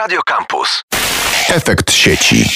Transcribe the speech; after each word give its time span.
Radio 0.00 0.22
Campus. 0.22 0.82
Efekt 1.48 1.90
sieci. 1.90 2.46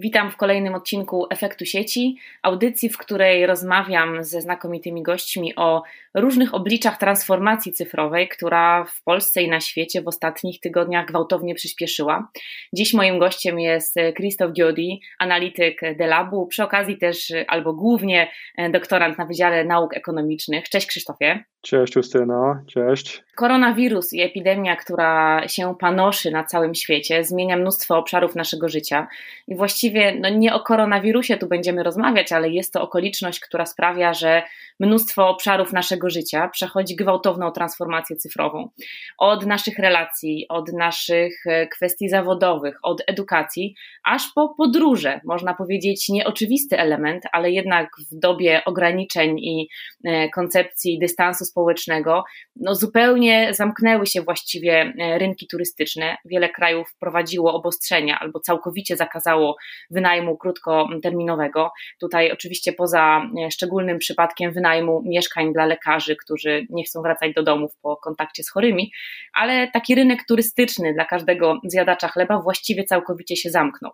Witam 0.00 0.30
w 0.30 0.36
kolejnym 0.36 0.74
odcinku 0.74 1.26
Efektu 1.30 1.64
Sieci, 1.66 2.16
audycji, 2.42 2.88
w 2.88 2.98
której 2.98 3.46
rozmawiam 3.46 4.24
ze 4.24 4.40
znakomitymi 4.40 5.02
gośćmi 5.02 5.56
o 5.56 5.82
różnych 6.14 6.54
obliczach 6.54 6.98
transformacji 6.98 7.72
cyfrowej, 7.72 8.28
która 8.28 8.84
w 8.84 9.02
Polsce 9.02 9.42
i 9.42 9.48
na 9.48 9.60
świecie 9.60 10.02
w 10.02 10.08
ostatnich 10.08 10.60
tygodniach 10.60 11.06
gwałtownie 11.06 11.54
przyspieszyła. 11.54 12.30
Dziś 12.72 12.94
moim 12.94 13.18
gościem 13.18 13.60
jest 13.60 13.94
Krzysztof 14.14 14.52
Giodi, 14.52 15.00
analityk 15.18 15.80
Delabu, 15.96 16.46
przy 16.46 16.62
okazji 16.62 16.98
też 16.98 17.32
albo 17.48 17.72
głównie 17.72 18.30
doktorant 18.70 19.18
na 19.18 19.26
Wydziale 19.26 19.64
Nauk 19.64 19.96
Ekonomicznych. 19.96 20.68
Cześć 20.68 20.86
Krzysztofie. 20.86 21.44
Cześć 21.62 21.96
Justyno, 21.96 22.56
cześć. 22.66 23.22
Koronawirus 23.36 24.12
i 24.12 24.20
epidemia, 24.22 24.76
która 24.76 25.42
się 25.48 25.74
panoszy 25.80 26.30
na 26.30 26.44
całym 26.44 26.74
świecie, 26.74 27.24
zmienia 27.24 27.56
mnóstwo 27.56 27.98
obszarów 27.98 28.34
naszego 28.34 28.68
życia. 28.68 29.06
I 29.48 29.56
właściwie 29.56 29.87
no 30.20 30.28
nie 30.28 30.54
o 30.54 30.60
koronawirusie 30.60 31.36
tu 31.36 31.46
będziemy 31.46 31.82
rozmawiać, 31.82 32.32
ale 32.32 32.48
jest 32.48 32.72
to 32.72 32.82
okoliczność, 32.82 33.40
która 33.40 33.66
sprawia, 33.66 34.14
że 34.14 34.42
mnóstwo 34.80 35.28
obszarów 35.28 35.72
naszego 35.72 36.10
życia 36.10 36.48
przechodzi 36.48 36.96
gwałtowną 36.96 37.52
transformację 37.52 38.16
cyfrową. 38.16 38.70
Od 39.18 39.46
naszych 39.46 39.78
relacji, 39.78 40.46
od 40.48 40.72
naszych 40.72 41.46
e, 41.46 41.66
kwestii 41.66 42.08
zawodowych, 42.08 42.78
od 42.82 43.02
edukacji, 43.06 43.74
aż 44.04 44.22
po 44.34 44.54
podróże. 44.54 45.20
Można 45.24 45.54
powiedzieć 45.54 46.08
nieoczywisty 46.08 46.78
element, 46.78 47.24
ale 47.32 47.50
jednak 47.50 47.88
w 48.10 48.18
dobie 48.18 48.64
ograniczeń 48.64 49.38
i 49.38 49.68
e, 50.04 50.28
koncepcji 50.28 50.98
dystansu 50.98 51.44
społecznego, 51.44 52.24
no 52.56 52.74
zupełnie 52.74 53.54
zamknęły 53.54 54.06
się 54.06 54.22
właściwie 54.22 54.92
e, 54.98 55.18
rynki 55.18 55.46
turystyczne. 55.46 56.16
Wiele 56.24 56.48
krajów 56.48 56.90
wprowadziło 56.90 57.54
obostrzenia 57.54 58.18
albo 58.20 58.40
całkowicie 58.40 58.96
zakazało 58.96 59.56
wynajmu 59.90 60.36
krótkoterminowego. 60.36 61.70
Tutaj 62.00 62.32
oczywiście 62.32 62.72
poza 62.72 63.22
szczególnym 63.50 63.98
przypadkiem 63.98 64.52
wynajmu 64.52 64.67
wynajmu 64.68 65.02
mieszkań 65.04 65.52
dla 65.52 65.66
lekarzy, 65.66 66.16
którzy 66.16 66.66
nie 66.70 66.84
chcą 66.84 67.02
wracać 67.02 67.34
do 67.34 67.42
domów 67.42 67.72
po 67.82 67.96
kontakcie 67.96 68.42
z 68.42 68.50
chorymi, 68.50 68.92
ale 69.34 69.70
taki 69.70 69.94
rynek 69.94 70.18
turystyczny 70.28 70.94
dla 70.94 71.04
każdego 71.04 71.60
zjadacza 71.64 72.08
chleba 72.08 72.40
właściwie 72.40 72.84
całkowicie 72.84 73.36
się 73.36 73.50
zamknął. 73.50 73.92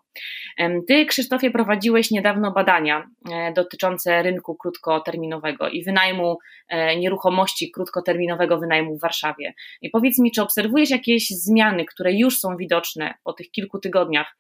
Ty, 0.89 1.07
Krzysztofie, 1.07 1.51
prowadziłeś 1.51 2.11
niedawno 2.11 2.53
badania 2.53 3.07
e, 3.33 3.53
dotyczące 3.53 4.23
rynku 4.23 4.57
krótkoterminowego 4.57 5.69
i 5.69 5.85
wynajmu 5.85 6.39
e, 6.69 6.97
nieruchomości 6.97 7.71
krótkoterminowego 7.71 8.59
wynajmu 8.59 8.97
w 8.97 9.01
Warszawie. 9.01 9.55
I 9.83 9.91
powiedz 9.91 10.19
mi, 10.19 10.31
czy 10.33 10.43
obserwujesz 10.43 10.91
jakieś 10.91 11.29
zmiany, 11.29 11.85
które 11.85 12.13
już 12.13 12.39
są 12.39 12.57
widoczne 12.57 13.15
po 13.25 13.33
tych 13.33 13.51
kilku 13.51 13.79
tygodniach 13.79 14.37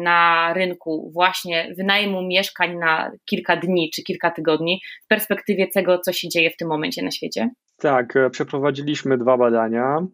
na 0.00 0.52
rynku 0.54 1.10
właśnie 1.14 1.74
wynajmu 1.76 2.22
mieszkań 2.22 2.76
na 2.76 3.10
kilka 3.24 3.56
dni 3.56 3.90
czy 3.94 4.02
kilka 4.02 4.30
tygodni 4.30 4.80
w 5.04 5.06
perspektywie 5.06 5.57
tego, 5.66 5.98
co 5.98 6.12
się 6.12 6.28
dzieje 6.28 6.50
w 6.50 6.56
tym 6.56 6.68
momencie 6.68 7.02
na 7.02 7.10
świecie? 7.10 7.50
Tak, 7.78 8.16
e, 8.16 8.30
przeprowadziliśmy 8.30 9.18
dwa 9.18 9.36
badania. 9.36 10.06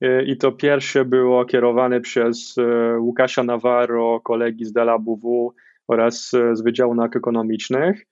E, 0.00 0.24
I 0.24 0.36
to 0.36 0.52
pierwsze 0.52 1.04
było 1.04 1.44
kierowane 1.44 2.00
przez 2.00 2.54
e, 2.58 2.98
Łukasza 2.98 3.44
Navarro, 3.44 4.20
kolegi 4.20 4.64
z 4.64 4.72
DLABW 4.72 5.54
oraz 5.88 6.30
z 6.52 6.62
Wydziału 6.62 6.94
Nauk 6.94 7.16
Ekonomicznych. 7.16 8.06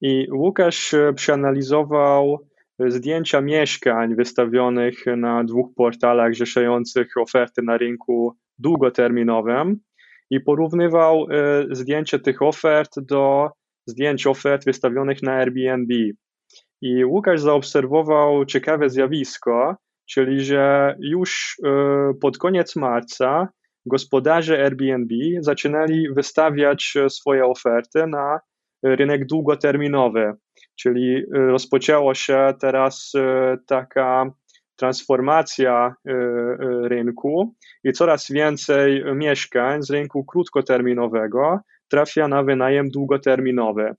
I 0.00 0.26
Łukasz 0.32 0.94
przeanalizował 1.14 2.38
zdjęcia 2.78 3.40
mieszkań 3.40 4.14
wystawionych 4.14 4.94
na 5.16 5.44
dwóch 5.44 5.74
portalach 5.76 6.34
zrzeszających 6.34 7.16
oferty 7.16 7.62
na 7.62 7.78
rynku 7.78 8.36
długoterminowym 8.58 9.78
i 10.30 10.40
porównywał 10.40 11.26
zdjęcie 11.70 12.18
tych 12.18 12.42
ofert 12.42 13.00
do 13.00 13.50
zdjęć 13.86 14.26
ofert 14.26 14.64
wystawionych 14.64 15.22
na 15.22 15.32
Airbnb. 15.32 15.94
I 16.82 17.04
Łukasz 17.04 17.40
zaobserwował 17.40 18.44
ciekawe 18.44 18.90
zjawisko, 18.90 19.76
czyli 20.06 20.44
że 20.44 20.96
już 21.00 21.56
e, 21.64 22.14
pod 22.20 22.38
koniec 22.38 22.76
marca 22.76 23.48
gospodarze 23.86 24.64
Airbnb 24.64 25.14
zaczynali 25.40 26.08
wystawiać 26.14 26.94
swoje 27.08 27.46
oferty 27.46 28.06
na 28.06 28.40
rynek 28.82 29.26
długoterminowy, 29.26 30.32
czyli 30.76 31.16
e, 31.16 31.22
rozpoczęło 31.32 32.14
się 32.14 32.54
teraz 32.60 33.12
e, 33.16 33.56
taka 33.66 34.30
transformacja 34.78 35.94
rynku 36.82 37.54
i 37.84 37.92
coraz 37.92 38.30
więcej 38.30 39.04
mieszkań 39.14 39.82
z 39.82 39.90
rynku 39.90 40.24
krótkoterminowego 40.24 41.60
trafia 41.88 42.28
na 42.28 42.42
wynajem 42.42 42.90
długoterminowy. 42.90 43.94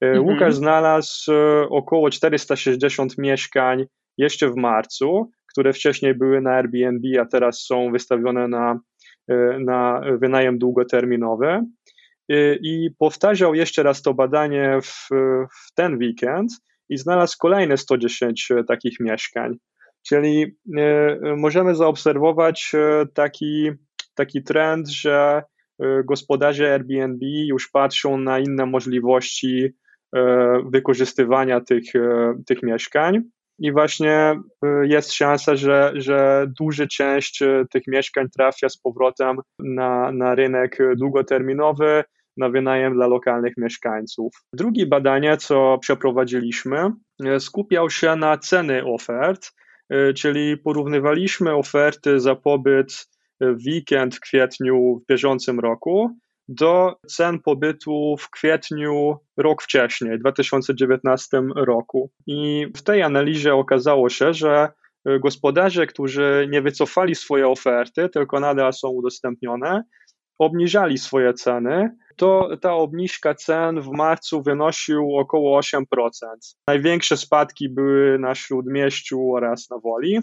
E, 0.00 0.06
mhm. 0.06 0.26
Łukasz 0.26 0.54
znalazł 0.54 1.32
e, 1.32 1.68
około 1.68 2.10
460 2.10 3.18
mieszkań 3.18 3.86
jeszcze 4.18 4.50
w 4.50 4.56
marcu, 4.56 5.30
które 5.52 5.72
wcześniej 5.72 6.14
były 6.14 6.40
na 6.40 6.50
Airbnb, 6.50 7.20
a 7.20 7.26
teraz 7.26 7.60
są 7.60 7.92
wystawione 7.92 8.48
na, 8.48 8.80
e, 9.28 9.58
na 9.58 10.00
wynajem 10.18 10.58
długoterminowy. 10.58 11.60
I 12.60 12.90
powtarzał 12.98 13.54
jeszcze 13.54 13.82
raz 13.82 14.02
to 14.02 14.14
badanie 14.14 14.78
w, 14.82 15.08
w 15.64 15.74
ten 15.74 15.98
weekend 15.98 16.52
i 16.88 16.98
znalazł 16.98 17.36
kolejne 17.38 17.76
110 17.76 18.48
takich 18.68 19.00
mieszkań. 19.00 19.56
Czyli 20.06 20.56
możemy 21.36 21.74
zaobserwować 21.74 22.72
taki, 23.14 23.70
taki 24.14 24.42
trend, 24.42 24.88
że 24.88 25.42
gospodarze 26.04 26.72
Airbnb 26.72 27.26
już 27.26 27.70
patrzą 27.70 28.18
na 28.18 28.38
inne 28.38 28.66
możliwości 28.66 29.74
wykorzystywania 30.64 31.60
tych, 31.60 31.96
e, 31.96 32.34
tych 32.46 32.62
mieszkań. 32.62 33.22
I 33.58 33.72
właśnie 33.72 34.12
e, 34.12 34.86
jest 34.86 35.12
szansa, 35.12 35.56
że, 35.56 35.92
że 35.94 36.46
duża 36.60 36.86
część 36.86 37.42
tych 37.70 37.82
mieszkań 37.86 38.26
trafia 38.30 38.68
z 38.68 38.78
powrotem 38.78 39.36
na, 39.58 40.12
na 40.12 40.34
rynek 40.34 40.78
długoterminowy, 40.96 42.04
na 42.36 42.48
wynajem 42.48 42.94
dla 42.94 43.06
lokalnych 43.06 43.52
mieszkańców. 43.56 44.32
Drugie 44.52 44.86
badanie, 44.86 45.36
co 45.36 45.78
przeprowadziliśmy, 45.80 46.90
skupiał 47.38 47.90
się 47.90 48.16
na 48.16 48.38
ceny 48.38 48.84
ofert, 48.84 49.52
czyli 50.16 50.56
porównywaliśmy 50.56 51.54
oferty 51.54 52.20
za 52.20 52.34
pobyt 52.34 53.08
w 53.40 53.66
weekend 53.66 54.16
w 54.16 54.20
kwietniu 54.20 55.00
w 55.02 55.06
bieżącym 55.12 55.60
roku 55.60 56.16
do 56.48 56.96
cen 57.06 57.38
pobytu 57.38 58.16
w 58.20 58.30
kwietniu 58.30 59.16
rok 59.36 59.62
wcześniej, 59.62 60.18
2019 60.18 61.42
roku. 61.56 62.10
I 62.26 62.66
w 62.76 62.82
tej 62.82 63.02
analizie 63.02 63.54
okazało 63.54 64.08
się, 64.08 64.32
że 64.32 64.68
gospodarze, 65.20 65.86
którzy 65.86 66.48
nie 66.50 66.62
wycofali 66.62 67.14
swoje 67.14 67.48
oferty, 67.48 68.08
tylko 68.08 68.40
nadal 68.40 68.72
są 68.72 68.88
udostępnione, 68.88 69.82
obniżali 70.38 70.98
swoje 70.98 71.34
ceny, 71.34 71.96
to 72.16 72.48
ta 72.60 72.74
obniżka 72.74 73.34
cen 73.34 73.80
w 73.80 73.88
marcu 73.88 74.42
wynosił 74.42 75.16
około 75.16 75.60
8%. 75.60 75.82
Największe 76.68 77.16
spadki 77.16 77.68
były 77.68 78.18
na 78.18 78.34
Śródmieściu 78.34 79.32
oraz 79.34 79.70
na 79.70 79.78
Woli. 79.78 80.20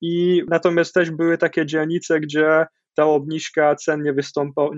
I 0.00 0.42
natomiast 0.48 0.94
też 0.94 1.10
były 1.10 1.38
takie 1.38 1.66
dzielnice, 1.66 2.20
gdzie 2.20 2.66
ta 2.96 3.04
obniżka 3.04 3.74
cen 3.74 4.02
nie, 4.02 4.14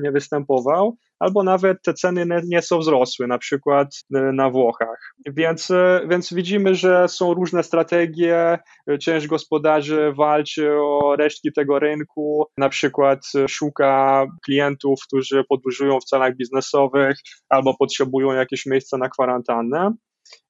nie 0.02 0.12
występował, 0.12 0.96
albo 1.18 1.42
nawet 1.42 1.82
te 1.82 1.94
ceny 1.94 2.42
nie, 2.44 2.62
są 2.62 2.78
wzrosły, 2.78 3.26
na 3.26 3.38
przykład 3.38 3.88
e, 4.14 4.32
na 4.32 4.50
Włochach. 4.50 5.14
Więc, 5.26 5.70
e, 5.70 6.00
więc 6.08 6.34
widzimy, 6.34 6.74
że 6.74 7.08
są 7.08 7.34
różne 7.34 7.62
strategie. 7.62 8.58
Część 9.00 9.26
gospodarzy 9.26 10.12
walczy 10.16 10.70
o 10.80 11.16
resztki 11.16 11.52
tego 11.52 11.78
rynku, 11.78 12.46
na 12.56 12.68
przykład 12.68 13.20
szuka 13.48 14.26
klientów, 14.44 15.00
którzy 15.06 15.44
podróżują 15.48 16.00
w 16.00 16.04
celach 16.04 16.36
biznesowych 16.36 17.18
albo 17.48 17.76
potrzebują 17.76 18.32
jakieś 18.32 18.66
miejsca 18.66 18.98
na 18.98 19.09
kwarantannę, 19.09 19.92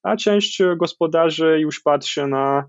a 0.03 0.15
część 0.15 0.61
gospodarzy 0.77 1.57
już 1.59 1.81
patrzy 1.81 2.27
na 2.27 2.63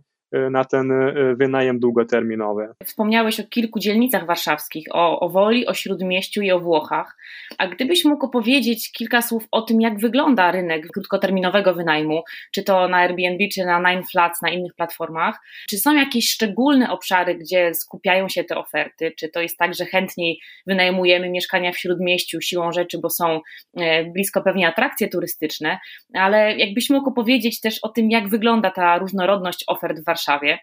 na 0.50 0.64
ten 0.64 0.92
y, 0.92 1.36
wynajem 1.36 1.78
długoterminowy. 1.78 2.68
Wspomniałeś 2.84 3.40
o 3.40 3.44
kilku 3.44 3.78
dzielnicach 3.78 4.26
warszawskich, 4.26 4.86
o, 4.92 5.20
o 5.20 5.28
Woli, 5.28 5.66
o 5.66 5.74
Śródmieściu 5.74 6.42
i 6.42 6.50
o 6.50 6.60
Włochach. 6.60 7.16
A 7.58 7.66
gdybyś 7.66 8.04
mógł 8.04 8.26
opowiedzieć 8.26 8.92
kilka 8.92 9.22
słów 9.22 9.48
o 9.50 9.62
tym, 9.62 9.80
jak 9.80 9.98
wygląda 9.98 10.52
rynek 10.52 10.86
krótkoterminowego 10.92 11.74
wynajmu, 11.74 12.22
czy 12.52 12.62
to 12.62 12.88
na 12.88 12.96
Airbnb, 12.96 13.48
czy 13.54 13.64
na 13.64 13.78
Nine 13.78 14.04
Flats, 14.04 14.42
na 14.42 14.50
innych 14.50 14.74
platformach, 14.74 15.40
czy 15.68 15.78
są 15.78 15.94
jakieś 15.94 16.30
szczególne 16.30 16.90
obszary, 16.90 17.34
gdzie 17.34 17.74
skupiają 17.74 18.28
się 18.28 18.44
te 18.44 18.56
oferty, 18.56 19.12
czy 19.18 19.28
to 19.28 19.40
jest 19.40 19.58
tak, 19.58 19.74
że 19.74 19.84
chętniej 19.84 20.40
wynajmujemy 20.66 21.30
mieszkania 21.30 21.72
w 21.72 21.78
Śródmieściu 21.78 22.40
siłą 22.40 22.72
rzeczy, 22.72 22.98
bo 22.98 23.10
są 23.10 23.40
e, 23.76 24.04
blisko 24.04 24.42
pewnie 24.42 24.68
atrakcje 24.68 25.08
turystyczne, 25.08 25.78
ale 26.14 26.56
jakbyś 26.56 26.90
mógł 26.90 27.08
opowiedzieć 27.08 27.60
też 27.60 27.78
o 27.82 27.88
tym, 27.88 28.10
jak 28.10 28.28
wygląda 28.28 28.70
ta 28.70 28.98
różnorodność 28.98 29.64
ofert 29.66 30.00
w 30.00 30.04
Warszawie, 30.04 30.19
Warszawie 30.20 30.58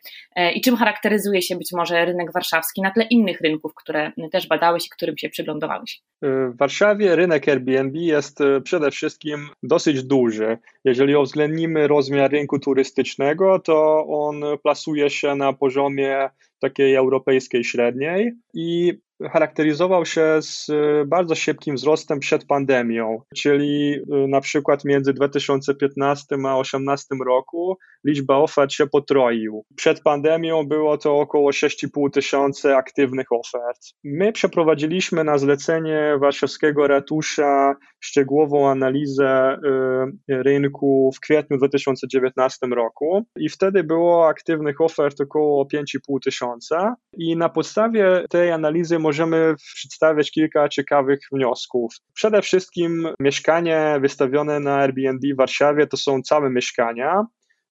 i 0.56 0.62
czym 0.62 0.75
charakteryzuje 0.75 1.42
się 1.42 1.56
być 1.56 1.69
może 1.74 2.06
rynek 2.06 2.33
warszawski 2.33 2.81
na 2.81 2.92
tle 2.92 3.04
innych 3.04 3.42
rynków, 3.42 3.71
które 3.75 4.12
też 4.31 4.48
badałeś 4.48 4.86
i 4.86 4.89
którym 4.89 5.18
się 5.18 5.30
przyglądałeś? 5.30 6.01
W 6.21 6.57
Warszawie 6.57 7.15
rynek 7.15 7.48
Airbnb 7.50 8.00
jest 8.00 8.39
przede 8.63 8.92
wszystkim 8.92 9.50
dosyć 9.63 10.04
duży. 10.04 10.57
Jeżeli 10.86 11.15
uwzględnimy 11.15 11.88
rozmiar 11.88 12.31
rynku 12.31 12.59
turystycznego, 12.59 13.59
to 13.59 14.06
on 14.07 14.42
plasuje 14.63 15.09
się 15.09 15.36
na 15.36 15.54
poziomie 15.54 16.30
takiej 16.59 16.95
europejskiej 16.95 17.63
średniej 17.63 18.31
i 18.54 18.94
charakteryzował 19.31 20.06
się 20.06 20.38
z 20.42 20.69
e, 20.69 21.06
bardzo 21.06 21.36
szybkim 21.36 21.75
wzrostem 21.75 22.19
przed 22.19 22.46
pandemią, 22.46 23.22
czyli 23.36 23.94
e, 23.94 24.28
na 24.28 24.42
przykład 24.42 24.86
między 24.86 25.14
2015 25.14 26.36
a 26.36 26.38
2018 26.38 27.16
roku 27.25 27.78
liczba 28.06 28.38
ofert 28.38 28.72
się 28.72 28.88
potroił. 28.88 29.66
Przed 29.75 30.02
pandemią 30.02 30.68
było 30.68 30.98
to 30.98 31.19
około 31.19 31.52
6,5 31.52 32.12
tysiąca 32.12 32.78
aktywnych 32.78 33.31
ofert. 33.31 33.80
My 34.04 34.31
przeprowadziliśmy 34.31 35.24
na 35.24 35.38
zlecenie 35.38 36.18
warszawskiego 36.22 36.88
ratusza 36.88 37.75
szczegółową 38.00 38.69
analizę 38.69 39.28
e, 39.28 40.44
rynku 40.44 41.12
w 41.16 41.19
kwietniu 41.19 41.58
2019 41.58 42.68
roku 42.68 43.25
i 43.40 43.50
wtedy 43.50 43.84
było 43.84 44.28
aktywnych 44.28 44.81
ofert 44.81 45.22
około 45.22 45.66
5,5 45.66 46.19
tysiąca 46.24 46.96
i 47.18 47.38
na 47.38 47.50
podstawie 47.50 48.25
tej 48.30 48.52
analizy 48.52 49.00
możemy 49.07 49.56
przedstawiać 49.75 50.31
kilka 50.31 50.69
ciekawych 50.69 51.19
wniosków. 51.31 51.94
Przede 52.13 52.42
wszystkim 52.42 53.07
mieszkanie 53.19 53.98
wystawione 54.01 54.59
na 54.59 54.75
Airbnb 54.75 55.33
w 55.33 55.38
Warszawie 55.38 55.88
to 55.88 55.98
są 55.98 56.21
całe 56.21 56.50
mieszkania, 56.50 57.25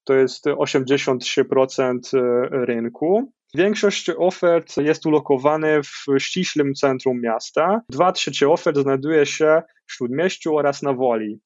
to 0.04 0.14
jest 0.14 0.46
83% 0.46 1.98
e, 2.14 2.48
rynku. 2.66 3.32
Większość 3.54 4.10
ofert 4.18 4.76
jest 4.76 5.06
ulokowane 5.06 5.80
w 5.82 6.06
ściślym 6.18 6.74
centrum 6.74 7.20
miasta. 7.20 7.80
Dwa 7.88 8.12
trzecie 8.12 8.48
ofert 8.48 8.78
znajduje 8.78 9.26
się 9.26 9.62
w 9.86 9.92
Śródmieściu 9.92 10.56
oraz 10.56 10.82
na 10.82 10.92
Woli. 10.92 11.40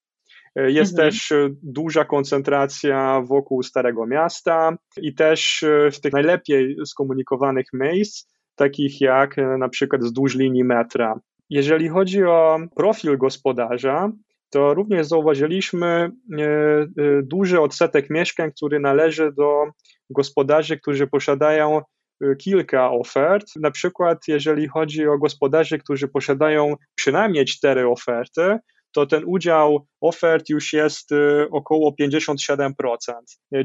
E, 0.56 0.70
jest 0.70 0.92
mhm. 0.92 1.10
też 1.10 1.32
e, 1.32 1.48
duża 1.62 2.04
koncentracja 2.04 3.20
wokół 3.20 3.62
Starego 3.62 4.06
Miasta 4.06 4.76
i 4.96 5.14
też 5.14 5.64
w 5.92 6.00
tych 6.00 6.12
najlepiej 6.12 6.76
skomunikowanych 6.86 7.66
miejsc 7.72 8.39
takich 8.60 9.00
jak 9.00 9.38
e, 9.38 9.58
na 9.58 9.68
przykład 9.68 10.02
wzdłuż 10.02 10.36
linii 10.36 10.64
metra. 10.64 11.20
Jeżeli 11.50 11.88
chodzi 11.88 12.24
o 12.24 12.58
profil 12.76 13.18
gospodarza, 13.18 14.12
to 14.50 14.74
również 14.74 15.06
zauważyliśmy 15.06 15.86
e, 15.88 16.10
e, 16.42 16.88
duży 17.22 17.60
odsetek 17.60 18.10
mieszkań, 18.10 18.50
który 18.56 18.80
należy 18.80 19.32
do 19.32 19.64
gospodarzy, 20.10 20.76
którzy 20.76 21.06
posiadają 21.06 21.80
kilka 22.38 22.90
ofert. 22.90 23.46
Na 23.56 23.70
przykład, 23.70 24.18
jeżeli 24.28 24.68
chodzi 24.68 25.06
o 25.06 25.18
gospodarzy, 25.18 25.78
którzy 25.78 26.08
posiadają 26.08 26.74
przynajmniej 26.94 27.44
cztery 27.44 27.88
oferty, 27.88 28.58
to 28.92 29.06
ten 29.06 29.22
udział 29.26 29.86
ofert 30.00 30.48
już 30.48 30.72
jest 30.72 31.10
około 31.50 31.94
57%. 32.00 32.72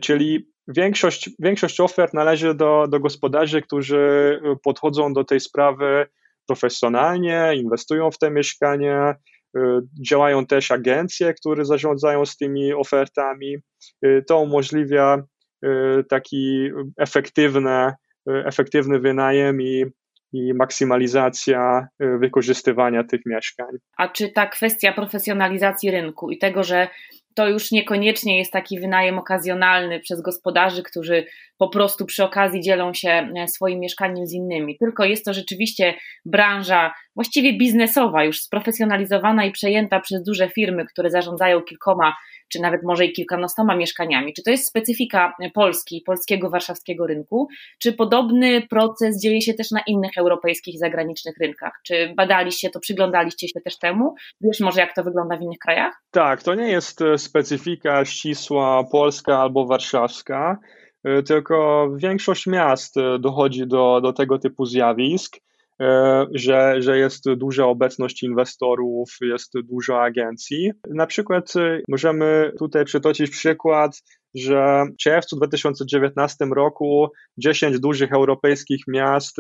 Czyli 0.02 0.48
większość, 0.68 1.30
większość 1.40 1.80
ofert 1.80 2.14
należy 2.14 2.54
do, 2.54 2.88
do 2.90 3.00
gospodarzy, 3.00 3.62
którzy 3.62 4.40
podchodzą 4.64 5.14
do 5.14 5.24
tej 5.24 5.40
sprawy 5.40 6.08
profesjonalnie, 6.48 7.52
inwestują 7.56 8.12
w 8.12 8.18
te 8.18 8.32
mieszkania. 8.32 9.16
Y, 9.58 9.62
działają 10.10 10.46
też 10.46 10.72
agencje, 10.72 11.34
które 11.34 11.66
zarządzają 11.66 12.26
z 12.26 12.38
tymi 12.38 12.74
ofertami. 12.74 13.58
Y, 14.06 14.24
to 14.28 14.40
umożliwia 14.40 15.24
y, 15.66 16.04
taki 16.10 16.70
efektywny, 16.98 17.92
efektywny 18.28 19.00
wynajem 19.00 19.62
i, 19.62 19.86
i 20.34 20.54
maksymalizacja 20.54 21.88
wykorzystywania 22.00 23.04
tych 23.04 23.22
mieszkań. 23.26 23.68
A 23.98 24.08
czy 24.08 24.30
ta 24.30 24.48
kwestia 24.48 24.94
profesjonalizacji 24.94 25.92
rynku 25.92 26.32
i 26.32 26.38
tego, 26.38 26.64
że 26.64 26.88
to 27.36 27.48
już 27.48 27.72
niekoniecznie 27.72 28.38
jest 28.38 28.52
taki 28.52 28.80
wynajem 28.80 29.20
okazjonalny 29.20 30.00
przez 30.00 30.22
gospodarzy, 30.22 30.84
którzy 30.84 31.26
po 31.58 31.70
prostu 31.70 32.06
przy 32.06 32.24
okazji 32.24 32.62
dzielą 32.62 32.94
się 32.94 33.10
e, 33.10 33.48
swoim 33.48 33.80
mieszkaniem 33.80 34.28
z 34.28 34.34
innymi, 34.34 34.78
tylko 34.78 35.06
jest 35.06 35.26
to 35.26 35.34
rzeczywiście 35.34 35.94
branża 36.26 36.94
właściwie 37.16 37.58
biznesowa, 37.58 38.24
już 38.24 38.42
sprofesjonalizowana 38.42 39.46
i 39.46 39.52
przejęta 39.52 40.00
przez 40.00 40.24
duże 40.24 40.50
firmy, 40.50 40.86
które 40.86 41.10
zarządzają 41.10 41.62
kilkoma 41.62 42.16
czy 42.50 42.60
nawet 42.62 42.84
może 42.84 43.06
i 43.06 43.14
kilkunastoma 43.14 43.76
mieszkaniami. 43.76 44.34
Czy 44.34 44.44
to 44.44 44.52
jest 44.52 44.68
specyfika 44.68 45.34
Polski, 45.54 46.02
polskiego 46.06 46.50
warszawskiego 46.50 47.08
rynku? 47.08 47.48
Czy 47.80 47.94
podobny 47.94 48.68
proces 48.68 49.22
dzieje 49.22 49.42
się 49.42 49.54
też 49.54 49.72
na 49.72 49.82
innych 49.88 50.18
europejskich 50.18 50.76
i 50.76 50.78
zagranicznych 50.78 51.36
rynkach? 51.42 51.74
Czy 51.86 52.14
badaliście 52.18 52.70
to, 52.70 52.80
przyglądaliście 52.80 53.48
się 53.48 53.62
też 53.62 53.78
temu? 53.78 54.16
Wiesz 54.42 54.60
może, 54.60 54.82
jak 54.82 54.96
to 54.96 55.04
wygląda 55.04 55.38
w 55.38 55.42
innych 55.42 55.60
krajach? 55.60 55.94
Tak, 56.12 56.44
to 56.44 56.56
nie 56.56 56.68
jest 56.68 57.02
e, 57.02 57.18
specyfika 57.26 58.06
ścisła 58.06 58.84
polska 58.84 59.40
albo 59.40 59.66
warszawska, 59.66 60.58
e, 61.04 61.24
tylko 61.24 61.88
większość 61.96 62.48
miast 62.48 62.98
e, 62.98 63.20
dochodzi 63.20 63.68
do, 63.68 64.02
do 64.02 64.14
tego 64.14 64.40
typu 64.40 64.66
zjawisk. 64.66 65.38
E, 65.82 66.26
że, 66.34 66.76
że 66.82 66.98
jest 66.98 67.34
duża 67.34 67.66
obecność 67.66 68.24
inwestorów, 68.24 69.10
jest 69.22 69.54
dużo 69.64 70.04
agencji. 70.04 70.72
Na 70.90 71.08
przykład 71.08 71.54
możemy 71.90 72.52
tutaj 72.60 72.86
przytoczyć 72.86 73.32
przykład, 73.32 74.02
że 74.36 74.86
w 74.94 74.98
czerwcu 74.98 75.36
2019 75.36 76.46
roku 76.46 77.08
10 77.38 77.80
dużych 77.80 78.14
europejskich 78.14 78.82
miast 78.88 79.38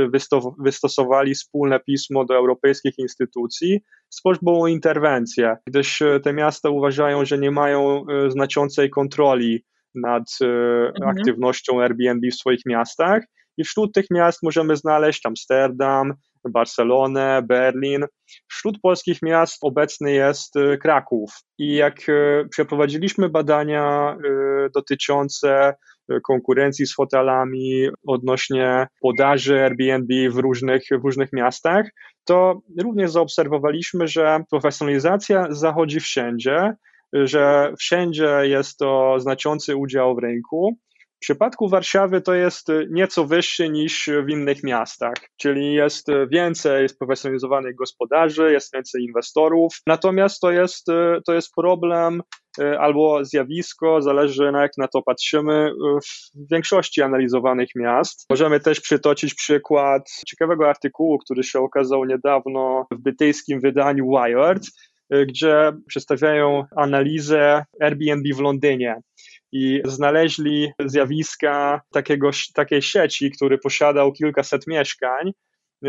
wystosowali 0.59 1.35
wspólne 1.35 1.79
pismo 1.79 2.25
do 2.25 2.35
europejskich 2.35 2.93
instytucji 2.97 3.81
z 4.09 4.21
prośbą 4.21 4.61
o 4.61 4.67
interwencję, 4.67 5.57
gdyż 5.67 6.01
e, 6.01 6.19
te 6.19 6.33
miasta 6.33 6.69
uważają, 6.69 7.25
że 7.25 7.37
nie 7.37 7.51
mają 7.51 8.05
znaczącej 8.29 8.89
kontroli 8.89 9.63
nad 9.95 10.23
mhm. 10.41 11.17
aktywnością 11.17 11.81
Airbnb 11.81 12.27
w 12.31 12.35
swoich 12.35 12.61
miastach 12.65 13.23
i 13.57 13.63
wśród 13.63 13.93
tych 13.93 14.05
miast 14.11 14.43
możemy 14.43 14.75
znaleźć 14.75 15.25
Amsterdam, 15.25 16.13
Barcelonę, 16.49 17.41
Berlin. 17.43 18.05
Wśród 18.47 18.79
polskich 18.81 19.21
miast 19.21 19.57
obecny 19.61 20.11
jest 20.13 20.55
y, 20.55 20.77
Kraków. 20.77 21.31
I 21.57 21.75
jak 21.75 22.09
y, 22.09 22.47
przeprowadziliśmy 22.51 23.29
badania 23.29 24.17
y, 24.25 24.69
dotyczące 24.75 25.73
konkurencji 26.23 26.87
z 26.87 26.95
hotelami 26.95 27.87
odnośnie 28.07 28.87
podaży 29.01 29.63
Airbnb 29.63 30.29
w 30.29 30.37
różnych, 30.37 30.83
w 30.91 31.03
różnych 31.03 31.33
miastach, 31.33 31.85
to 32.25 32.61
również 32.81 33.11
zaobserwowaliśmy, 33.11 34.07
że 34.07 34.43
profesjonalizacja 34.49 35.47
zachodzi 35.49 35.99
wszędzie, 35.99 36.73
że 37.13 37.73
wszędzie 37.79 38.39
jest 38.43 38.77
to 38.77 39.19
znaczący 39.19 39.75
udział 39.75 40.15
w 40.15 40.19
rynku 40.19 40.77
w 41.25 41.27
przypadku 41.27 41.69
Warszawy 41.69 42.21
to 42.21 42.33
jest 42.33 42.69
y, 42.69 42.87
nieco 42.91 43.25
wyższy 43.25 43.69
niż 43.69 44.09
w 44.25 44.29
innych 44.29 44.63
miastach, 44.63 45.13
czyli 45.37 45.73
jest 45.73 46.09
y, 46.09 46.27
więcej 46.31 46.89
sprofesjonalizowanych 46.89 47.75
gospodarzy, 47.75 48.51
jest 48.51 48.73
więcej 48.73 49.03
inwestorów, 49.03 49.73
natomiast 49.87 50.41
to 50.41 50.51
jest, 50.51 50.89
y, 50.89 51.21
to 51.25 51.33
jest 51.33 51.53
problem 51.55 52.21
albo 52.79 53.25
zjawisko, 53.25 54.01
zależy 54.01 54.51
na 54.51 54.61
jak 54.61 54.71
na 54.77 54.87
to 54.87 55.01
patrzymy, 55.01 55.71
w 56.03 56.51
większości 56.51 57.01
analizowanych 57.01 57.69
miast. 57.75 58.25
Możemy 58.29 58.59
też 58.59 58.81
przytoczyć 58.81 59.33
przykład 59.33 60.09
ciekawego 60.27 60.69
artykułu, 60.69 61.17
który 61.17 61.43
się 61.43 61.59
okazał 61.59 62.05
niedawno 62.05 62.85
w 62.91 63.01
brytyjskim 63.01 63.61
wydaniu 63.61 64.05
Wired, 64.09 64.63
gdzie 65.27 65.71
przedstawiają 65.87 66.63
analizę 66.75 67.65
Airbnb 67.81 68.33
w 68.35 68.39
Londynie 68.39 69.01
i 69.55 69.81
znaleźli 69.85 70.71
zjawiska 70.85 71.81
takiego, 71.93 72.29
takiej 72.53 72.81
sieci, 72.81 73.31
który 73.31 73.57
posiadał 73.57 74.11
kilkaset 74.11 74.67
mieszkań 74.67 75.31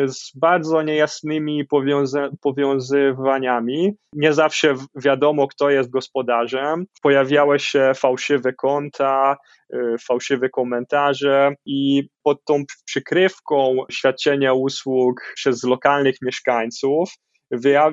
z 0.07 0.33
bardzo 0.39 0.83
niejasnymi 0.83 1.65
powiąza- 1.67 2.31
powiązywaniami. 2.41 3.93
Nie 4.13 4.33
zawsze 4.33 4.75
wiadomo, 4.95 5.49
kto 5.49 5.71
jest 5.71 5.91
gospodarzem. 5.91 6.87
Pojawiały 7.03 7.59
się 7.59 7.93
fałszywe 7.97 8.53
konta, 8.53 9.37
y, 9.75 9.97
fałszywe 10.09 10.49
komentarze 10.49 11.55
i 11.67 12.09
pod 12.23 12.45
tą 12.45 12.63
przykrywką 12.85 13.77
świadczenia 13.91 14.53
usług 14.53 15.33
przez 15.37 15.65
lokalnych 15.65 16.17
mieszkańców 16.23 17.11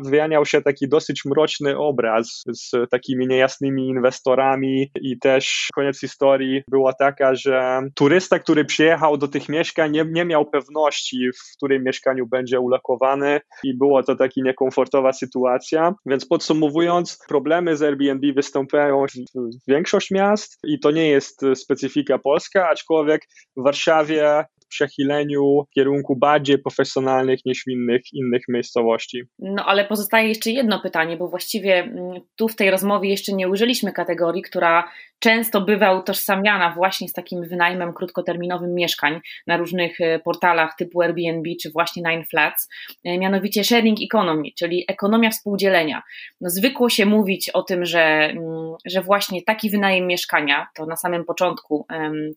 wyjaniał 0.03 0.45
się 0.45 0.62
taki 0.62 0.89
dosyć 0.89 1.25
mroczny 1.25 1.77
obraz 1.77 2.43
z 2.48 2.89
takimi 2.89 3.27
niejasnymi 3.27 3.88
inwestorami 3.88 4.91
i 5.01 5.19
też 5.19 5.67
koniec 5.74 6.00
historii 6.00 6.63
była 6.67 6.93
taka, 6.93 7.36
że 7.36 7.81
turysta, 7.95 8.39
który 8.39 8.65
przyjechał 8.65 9.17
do 9.17 9.27
tych 9.27 9.50
mieszkań 9.50 9.91
nie, 9.91 10.05
nie 10.12 10.25
miał 10.25 10.45
pewności, 10.45 11.29
w 11.31 11.57
którym 11.57 11.83
mieszkaniu 11.83 12.27
będzie 12.27 12.60
ulokowany 12.60 13.41
i 13.63 13.77
było 13.77 14.03
to 14.03 14.15
taka 14.15 14.33
niekomfortowa 14.38 15.13
sytuacja, 15.13 15.93
więc 16.05 16.25
podsumowując, 16.25 17.19
problemy 17.27 17.77
z 17.77 17.81
Airbnb 17.81 18.33
występują 18.33 19.05
w 19.36 19.72
większość 19.72 20.12
miast 20.12 20.57
i 20.63 20.79
to 20.79 20.91
nie 20.91 21.10
jest 21.10 21.41
specyfika 21.55 22.19
polska, 22.19 22.69
aczkolwiek 22.69 23.22
w 23.57 23.63
Warszawie 23.63 24.45
przechyleniu 24.74 25.65
w 25.70 25.74
kierunku 25.74 26.15
bardziej 26.15 26.58
profesjonalnych 26.60 27.39
niż 27.46 27.63
w 27.63 27.68
innych, 27.68 28.01
innych 28.13 28.44
miejscowości. 28.50 29.24
No 29.39 29.65
ale 29.65 29.86
pozostaje 29.86 30.27
jeszcze 30.27 30.51
jedno 30.51 30.80
pytanie, 30.80 31.18
bo 31.18 31.27
właściwie 31.27 31.75
mm, 31.75 32.22
tu 32.36 32.48
w 32.48 32.56
tej 32.56 32.72
rozmowie 32.72 33.10
jeszcze 33.10 33.34
nie 33.34 33.50
użyliśmy 33.50 33.92
kategorii, 33.92 34.42
która 34.42 34.89
często 35.24 35.62
bywa 35.62 35.94
utożsamiana 35.94 36.72
właśnie 36.72 37.08
z 37.08 37.13
takim 37.13 37.44
wynajmem 37.44 37.94
krótkoterminowym 37.94 38.74
mieszkań 38.74 39.22
na 39.48 39.58
różnych 39.58 40.01
e, 40.01 40.20
portalach 40.20 40.75
typu 40.77 41.01
Airbnb 41.01 41.50
czy 41.62 41.72
właśnie 41.72 42.03
Nine 42.06 42.25
Flats, 42.25 42.70
e, 43.03 43.18
mianowicie 43.18 43.63
sharing 43.63 43.98
economy, 44.01 44.44
czyli 44.58 44.86
ekonomia 44.88 45.30
współdzielenia. 45.30 46.03
No, 46.42 46.50
zwykło 46.50 46.89
się 46.89 47.06
mówić 47.06 47.50
o 47.50 47.63
tym, 47.63 47.86
że, 47.86 48.03
mm, 48.03 48.74
że 48.86 49.01
właśnie 49.01 49.42
taki 49.42 49.70
wynajem 49.70 50.08
mieszkania, 50.08 50.68
to 50.75 50.86
na 50.86 50.96
samym 50.96 51.25
początku 51.25 51.86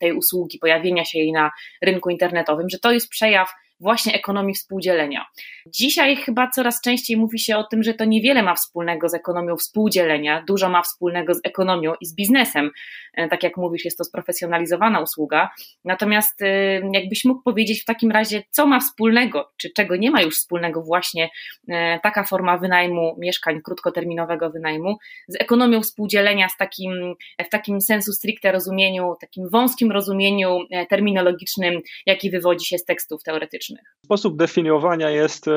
tej 0.01 0.13
usługi, 0.13 0.59
pojawienia 0.59 1.05
się 1.05 1.19
jej 1.19 1.33
na 1.33 1.51
rynku 1.83 2.11
internetowym, 2.11 2.69
że 2.71 2.79
to 2.79 2.93
jest 2.93 3.09
przejaw 3.09 3.53
właśnie 3.81 4.13
ekonomii 4.13 4.55
współdzielenia. 4.55 5.25
Dzisiaj 5.67 6.17
chyba 6.17 6.51
coraz 6.51 6.81
częściej 6.81 7.17
mówi 7.17 7.39
się 7.39 7.57
o 7.57 7.65
tym, 7.65 7.83
że 7.83 7.95
to 7.95 8.05
niewiele 8.05 8.43
ma 8.43 8.55
wspólnego 8.55 9.09
z 9.09 9.15
ekonomią 9.15 9.57
współdzielenia, 9.57 10.45
dużo 10.49 10.69
ma 10.69 10.83
wspólnego 10.83 11.35
z 11.35 11.41
ekonomią 11.45 11.95
i 12.01 12.07
z 12.07 12.15
biznesem. 12.15 12.71
E, 13.15 13.29
tak 13.29 13.43
jak 13.43 13.57
mówisz, 13.57 13.85
jest 13.85 13.99
to 13.99 14.05
sprofesjonalizowana 14.05 15.01
usługa. 15.01 15.51
Natomiast 15.85 16.43
e, 16.43 16.81
jakbyś 16.93 17.25
mógł 17.25 17.43
powiedzieć 17.43 17.83
w 17.83 17.85
takim 17.85 18.11
razie, 18.11 18.43
co 18.51 18.67
ma 18.67 18.81
wspólnego, 18.81 19.53
czy 19.57 19.71
czego 19.77 19.97
nie 19.97 20.11
ma 20.11 20.23
już 20.23 20.35
wspólnego 20.35 20.83
właśnie 20.83 21.29
e, 21.69 22.01
taka 22.03 22.25
forma 22.25 22.59
wynajmu 22.59 23.17
mieszkań, 23.19 23.61
krótkoterminowego 23.65 24.51
wynajmu, 24.51 24.97
z 25.29 25.37
ekonomią 25.41 25.83
współdzielenia 25.83 26.49
z 26.49 26.57
takim, 26.57 27.15
w 27.47 27.49
takim 27.49 27.81
sensu 27.81 28.13
stricte 28.13 28.53
rozumieniu, 28.53 29.15
takim 29.21 29.49
wąskim 29.49 29.93
rozumieniu 29.93 30.59
terminologicznym, 30.89 31.81
jaki 32.07 32.31
wywodzi 32.31 32.67
się 32.67 32.79
z 32.79 32.85
tekstów 32.85 33.23
teoretycznych. 33.23 33.66
Sposób 34.07 34.37
definiowania 34.37 35.11
jest 35.11 35.49
e, 35.49 35.53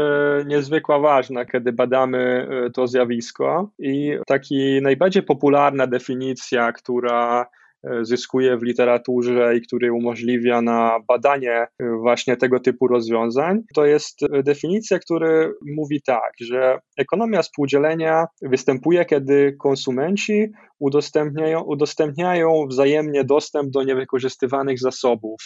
niezwykle 0.47 0.99
ważny, 0.99 1.45
kiedy 1.45 1.73
badamy 1.73 2.47
e, 2.49 2.69
to 2.69 2.87
zjawisko. 2.87 3.71
I 3.79 4.17
taki 4.27 4.81
najbardziej 4.81 5.23
popularna 5.23 5.87
definicja, 5.87 6.71
która 6.71 7.45
e, 7.83 8.05
zyskuje 8.05 8.57
w 8.57 8.63
literaturze 8.63 9.55
i 9.57 9.61
który 9.61 9.93
umożliwia 9.93 10.61
na 10.61 10.99
badanie 11.07 11.67
właśnie 12.01 12.37
tego 12.37 12.59
typu 12.59 12.87
rozwiązań, 12.87 13.61
to 13.75 13.85
jest 13.85 14.19
definicja, 14.43 14.99
która 14.99 15.49
mówi 15.77 16.01
tak, 16.01 16.31
że 16.41 16.79
ekonomia 16.97 17.41
współdzielenia 17.41 18.25
występuje, 18.41 19.05
kiedy 19.05 19.55
konsumenci 19.59 20.47
udostępniają, 20.79 21.61
udostępniają 21.61 22.65
wzajemnie 22.69 23.23
dostęp 23.23 23.69
do 23.69 23.83
niewykorzystywanych 23.83 24.79
zasobów 24.79 25.39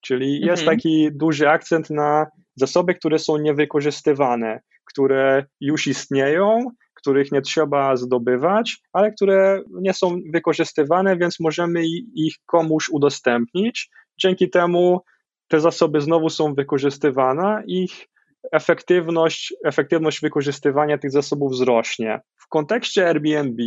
Czyli 0.00 0.36
mhm. 0.36 0.50
jest 0.50 0.64
taki 0.64 1.08
duży 1.12 1.48
akcent 1.48 1.90
na 1.90 2.26
zasoby, 2.56 2.94
które 2.94 3.18
są 3.18 3.36
niewykorzystywane, 3.36 4.60
które 4.84 5.44
już 5.60 5.86
istnieją, 5.86 6.70
których 6.94 7.32
nie 7.32 7.42
trzeba 7.42 7.96
zdobywać, 7.96 8.76
ale 8.92 9.12
które 9.12 9.62
nie 9.72 9.94
są 9.94 10.20
wykorzystywane, 10.32 11.16
więc 11.16 11.40
możemy 11.40 11.82
ich 12.14 12.34
komuś 12.46 12.88
udostępnić. 12.88 13.90
Dzięki 14.20 14.50
temu 14.50 15.00
te 15.48 15.60
zasoby 15.60 16.00
znowu 16.00 16.30
są 16.30 16.54
wykorzystywane, 16.54 17.62
ich 17.66 18.08
efektywność, 18.52 19.54
efektywność 19.64 20.20
wykorzystywania 20.20 20.98
tych 20.98 21.10
zasobów 21.10 21.52
wzrośnie. 21.52 22.20
W 22.48 22.50
kontekście 22.50 23.08
Airbnb 23.08 23.62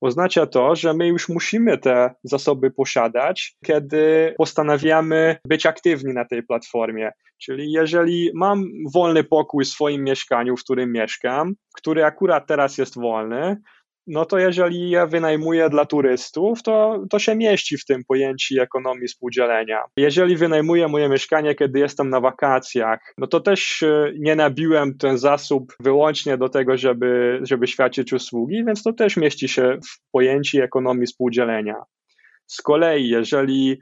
oznacza 0.00 0.46
to, 0.46 0.76
że 0.76 0.94
my 0.94 1.08
już 1.08 1.28
musimy 1.28 1.78
te 1.78 2.14
zasoby 2.24 2.70
posiadać, 2.70 3.56
kiedy 3.64 4.34
postanawiamy 4.38 5.36
być 5.44 5.66
aktywni 5.66 6.14
na 6.14 6.24
tej 6.24 6.42
platformie. 6.42 7.10
Czyli 7.38 7.72
jeżeli 7.72 8.30
mam 8.34 8.64
wolny 8.94 9.24
pokój 9.24 9.64
w 9.64 9.68
swoim 9.68 10.04
mieszkaniu, 10.04 10.56
w 10.56 10.64
którym 10.64 10.92
mieszkam, 10.92 11.54
który 11.76 12.04
akurat 12.04 12.46
teraz 12.46 12.78
jest 12.78 12.98
wolny, 12.98 13.56
no 14.06 14.24
to 14.24 14.38
jeżeli 14.38 14.90
je 14.90 15.06
wynajmuję 15.06 15.70
dla 15.70 15.86
turystów, 15.86 16.62
to, 16.62 17.04
to 17.10 17.18
się 17.18 17.34
mieści 17.36 17.78
w 17.78 17.84
tym 17.84 18.04
pojęciu 18.04 18.62
ekonomii 18.62 19.08
współdzielenia. 19.08 19.80
Jeżeli 19.96 20.36
wynajmuję 20.36 20.88
moje 20.88 21.08
mieszkanie, 21.08 21.54
kiedy 21.54 21.78
jestem 21.78 22.10
na 22.10 22.20
wakacjach, 22.20 23.14
no 23.18 23.26
to 23.26 23.40
też 23.40 23.82
e, 23.82 24.12
nie 24.18 24.36
nabiłem 24.36 24.98
ten 24.98 25.18
zasób 25.18 25.72
wyłącznie 25.80 26.36
do 26.36 26.48
tego, 26.48 26.76
żeby, 26.76 27.40
żeby 27.42 27.66
świadczyć 27.66 28.12
usługi, 28.12 28.64
więc 28.64 28.82
to 28.82 28.92
też 28.92 29.16
mieści 29.16 29.48
się 29.48 29.78
w 29.86 30.10
pojęciu 30.12 30.62
ekonomii 30.62 31.06
współdzielenia. 31.06 31.76
Z 32.46 32.62
kolei, 32.62 33.08
jeżeli 33.08 33.80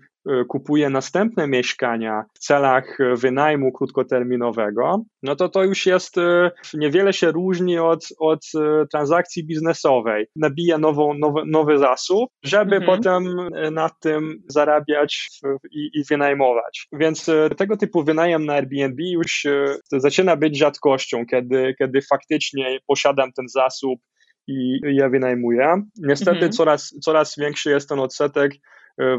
kupuje 0.49 0.91
następne 0.91 1.49
mieszkania 1.49 2.25
w 2.35 2.39
celach 2.39 3.01
e, 3.01 3.17
wynajmu 3.17 3.73
krótkoterminowego, 3.73 5.05
no 5.23 5.37
to 5.37 5.49
to 5.49 5.65
już 5.65 5.87
jest, 5.87 6.19
e, 6.19 6.51
niewiele 6.75 7.13
się 7.13 7.31
różni 7.31 7.79
od, 7.79 8.09
od 8.19 8.41
transakcji 8.93 9.47
biznesowej. 9.47 10.27
Nabija 10.37 10.79
nową, 10.79 11.15
nowy, 11.15 11.41
nowy 11.47 11.79
zasób, 11.79 12.31
żeby 12.43 12.77
mhm. 12.77 12.85
potem 12.87 13.25
na 13.73 13.91
tym 14.01 14.43
zarabiać 14.49 15.29
i, 15.71 15.91
i 15.95 16.05
wynajmować. 16.11 16.89
Więc 16.93 17.31
tego 17.57 17.77
typu 17.77 18.05
wynajem 18.05 18.47
na 18.47 18.55
Airbnb 18.55 19.03
już 19.03 19.47
zaczyna 19.93 20.37
być 20.37 20.59
rzadkością, 20.59 21.27
kiedy, 21.27 21.75
kiedy 21.79 22.03
faktycznie 22.03 22.79
posiadam 22.87 23.33
ten 23.33 23.49
zasób 23.49 24.01
i 24.47 24.81
je 24.85 25.11
wynajmuję. 25.11 25.83
Niestety 25.97 26.31
mhm. 26.31 26.53
coraz, 26.53 26.95
coraz 27.03 27.35
większy 27.39 27.71
jest 27.71 27.89
ten 27.89 27.99
odsetek 27.99 28.53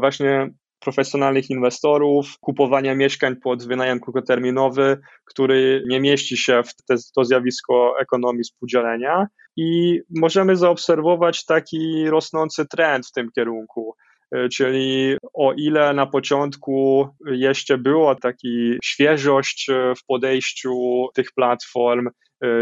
właśnie 0.00 0.50
profesjonalnych 0.86 1.50
inwestorów, 1.50 2.38
kupowania 2.40 2.94
mieszkań 2.94 3.36
pod 3.36 3.66
wynajem 3.66 4.00
krótkoterminowy, 4.00 4.98
który 5.24 5.84
nie 5.86 6.00
mieści 6.00 6.36
się 6.36 6.62
w 6.62 6.74
te, 6.74 6.94
to 7.14 7.24
zjawisko 7.24 8.00
ekonomii 8.00 8.42
współdzielenia 8.42 9.26
i 9.56 10.00
możemy 10.16 10.56
zaobserwować 10.56 11.44
taki 11.44 12.10
rosnący 12.10 12.66
trend 12.66 13.06
w 13.06 13.12
tym 13.12 13.30
kierunku. 13.34 13.94
E, 14.32 14.48
czyli 14.48 15.16
o 15.34 15.52
ile 15.52 15.94
na 15.94 16.06
początku 16.06 17.08
jeszcze 17.26 17.78
było 17.78 18.14
taki 18.14 18.78
świeżość 18.84 19.70
e, 19.70 19.94
w 19.94 20.04
podejściu 20.06 21.06
tych 21.14 21.32
platform, 21.32 22.08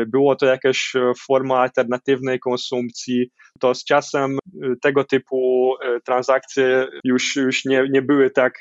było 0.06 0.36
to 0.36 0.46
jakaś 0.46 0.92
forma 1.26 1.58
alternatywnej 1.58 2.40
konsumpcji, 2.40 3.30
to 3.60 3.74
z 3.74 3.84
czasem 3.84 4.38
tego 4.82 5.04
typu 5.04 5.72
transakcje 6.04 6.86
już, 7.04 7.36
już 7.36 7.64
nie, 7.64 7.86
nie 7.90 8.02
były 8.02 8.30
tak 8.30 8.60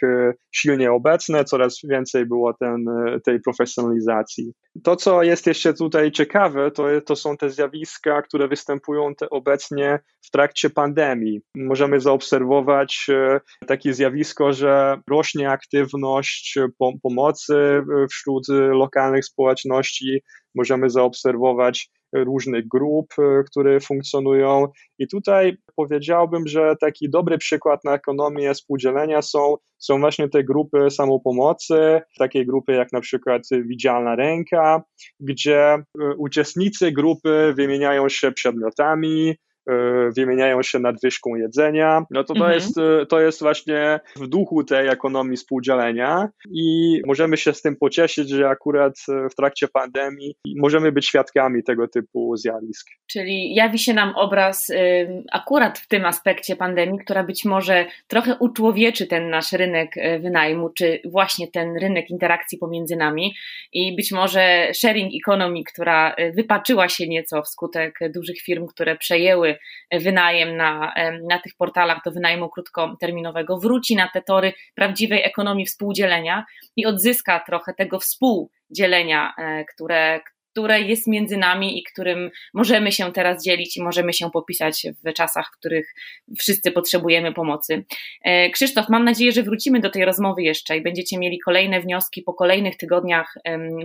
silnie 0.52 0.92
obecne, 0.92 1.44
coraz 1.44 1.80
więcej 1.84 2.26
było 2.26 2.54
ten, 2.54 2.86
tej 3.26 3.40
profesjonalizacji. 3.40 4.54
To, 4.84 4.96
co 4.96 5.24
jest 5.24 5.48
jeszcze 5.48 5.74
tutaj 5.74 6.12
ciekawe, 6.12 6.72
to, 6.72 7.02
to 7.06 7.16
są 7.16 7.38
te 7.38 7.50
zjawiska, 7.50 8.22
które 8.22 8.48
występują 8.48 9.14
obecnie 9.30 10.00
w 10.22 10.32
trakcie 10.32 10.70
pandemii. 10.70 11.42
Możemy 11.56 12.00
zaobserwować 12.00 13.08
e, 13.10 13.40
takie 13.68 13.94
zjawisko, 13.94 14.54
że 14.54 15.02
rośnie 15.10 15.50
aktywność 15.50 16.56
pomocy 17.02 17.84
wśród 18.12 18.48
lokalnych 18.72 19.26
społeczności. 19.26 20.24
Możemy 20.56 20.90
zaobserwować 20.90 21.90
różnych 22.14 22.68
grup, 22.68 23.14
e, 23.20 23.44
które 23.44 23.80
funkcjonują. 23.80 24.68
I 25.00 25.08
tutaj 25.08 25.58
powiedziałbym, 25.76 26.48
że 26.48 26.76
taki 26.82 27.10
dobry 27.10 27.38
przykład 27.38 27.84
na 27.84 27.94
ekonomię 27.94 28.54
współdzielenia 28.54 29.22
są, 29.22 29.56
są 29.78 30.00
właśnie 30.00 30.30
te 30.30 30.44
grupy 30.44 30.92
samopomocy, 30.92 32.02
takie 32.20 32.46
grupy 32.46 32.74
jak 32.74 32.92
na 32.92 33.02
przykład 33.02 33.42
Widzialna 33.52 34.16
Ręka, 34.16 34.84
gdzie 35.20 35.74
e, 35.74 35.84
uczestnicy 36.18 36.92
grupy 36.92 37.54
wymieniają 37.58 38.10
się 38.10 38.32
przedmiotami, 38.32 39.36
wymieniają 40.18 40.64
się 40.64 40.80
nadwyżką 40.80 41.36
jedzenia. 41.36 42.06
No 42.12 42.24
to 42.24 42.34
to, 42.34 42.40
mhm. 42.40 42.54
jest, 42.54 42.76
to 43.10 43.20
jest 43.20 43.42
właśnie 43.42 44.00
w 44.16 44.28
duchu 44.28 44.64
tej 44.64 44.88
ekonomii 44.88 45.38
współdzielenia 45.38 46.30
i 46.52 47.00
możemy 47.06 47.38
się 47.38 47.54
z 47.54 47.62
tym 47.62 47.76
pocieszyć, 47.76 48.30
że 48.30 48.50
akurat 48.50 48.94
w 49.32 49.36
trakcie 49.36 49.68
pandemii 49.68 50.36
możemy 50.56 50.92
być 50.92 51.08
świadkami 51.08 51.64
tego 51.64 51.88
typu 51.88 52.38
zjawisk. 52.38 52.88
Czyli 53.08 53.56
jawi 53.56 53.80
się 53.80 53.94
nam 53.94 54.14
obraz 54.16 54.72
akurat 55.32 55.80
w 55.80 55.88
tym 55.88 56.06
aspekcie 56.06 56.56
pandemii, 56.56 57.00
która 57.00 57.24
być 57.24 57.46
może 57.46 57.86
trochę 58.08 58.36
uczłowieczy 58.40 59.08
ten 59.08 59.30
nasz 59.30 59.52
rynek 59.52 59.96
wynajmu, 60.20 60.70
czy 60.70 61.02
właśnie 61.06 61.48
ten 61.48 61.78
rynek 61.78 62.10
interakcji 62.10 62.58
pomiędzy 62.58 62.96
nami 62.96 63.34
i 63.74 63.96
być 63.96 64.12
może 64.12 64.68
sharing 64.74 65.12
economy, 65.24 65.64
która 65.74 66.16
wypaczyła 66.36 66.90
się 66.90 67.08
nieco 67.08 67.42
wskutek 67.42 68.00
dużych 68.14 68.42
firm, 68.42 68.68
które 68.68 68.96
przejęły 68.96 69.53
wynajem 69.92 70.58
na, 70.58 70.94
na 71.30 71.40
tych 71.40 71.54
portalach 71.58 72.02
do 72.06 72.12
wynajmu 72.12 72.50
krótkoterminowego, 72.50 73.58
wróci 73.58 73.96
na 73.96 74.10
te 74.14 74.22
tory 74.22 74.54
prawdziwej 74.76 75.24
ekonomii 75.24 75.66
współdzielenia 75.66 76.46
i 76.76 76.86
odzyska 76.86 77.40
trochę 77.40 77.74
tego 77.74 78.00
współdzielenia, 78.00 79.34
e, 79.38 79.66
które, 79.66 80.22
które 80.54 80.82
jest 80.82 81.08
między 81.08 81.38
nami 81.38 81.80
i 81.80 81.84
którym 81.84 82.32
możemy 82.54 82.92
się 82.92 83.12
teraz 83.12 83.44
dzielić 83.44 83.78
i 83.78 83.84
możemy 83.84 84.14
się 84.14 84.32
popisać 84.32 84.86
w 85.04 85.14
czasach, 85.14 85.48
w 85.54 85.60
których 85.60 85.94
wszyscy 86.40 86.72
potrzebujemy 86.72 87.34
pomocy. 87.34 87.86
E, 88.24 88.50
Krzysztof, 88.50 88.90
mam 88.90 89.04
nadzieję, 89.04 89.32
że 89.32 89.44
wrócimy 89.44 89.80
do 89.80 89.90
tej 89.90 90.06
rozmowy 90.06 90.44
jeszcze 90.44 90.78
i 90.78 90.82
będziecie 90.82 91.18
mieli 91.18 91.40
kolejne 91.40 91.82
wnioski 91.82 92.22
po 92.22 92.34
kolejnych 92.34 92.78
tygodniach 92.78 93.36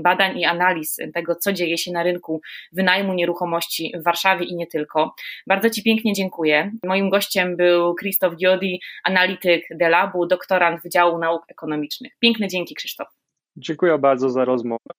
badań 0.03 0.39
i 0.39 0.45
analiz 0.45 0.97
tego, 1.15 1.35
co 1.35 1.53
dzieje 1.53 1.79
się 1.79 1.93
na 1.93 2.03
rynku 2.03 2.41
wynajmu 2.73 3.15
nieruchomości 3.15 3.93
w 4.01 4.05
Warszawie 4.05 4.47
i 4.47 4.57
nie 4.57 4.67
tylko. 4.67 5.15
Bardzo 5.47 5.71
Ci 5.71 5.83
pięknie 5.83 6.13
dziękuję. 6.13 6.73
Moim 6.87 7.11
gościem 7.11 7.57
był 7.57 7.95
Krzysztof 7.95 8.37
Giodi, 8.37 8.81
analityk 9.05 9.65
Delabu, 9.71 10.27
doktorant 10.27 10.83
Wydziału 10.83 11.19
Nauk 11.19 11.43
Ekonomicznych. 11.49 12.13
Piękne 12.21 12.49
dzięki, 12.49 12.75
Krzysztof. 12.75 13.09
Dziękuję 13.57 13.99
bardzo 13.99 14.31
za 14.31 14.45
rozmowę. 14.45 14.91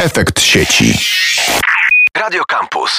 Efekt 0.00 0.38
sieci. 0.38 0.94
Radio 2.12 2.42
Campus. 2.44 2.90